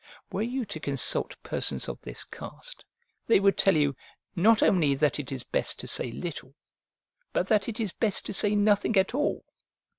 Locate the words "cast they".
2.23-3.39